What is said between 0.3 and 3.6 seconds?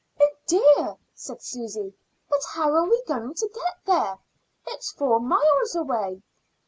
dear!" said Susy. "But how are we to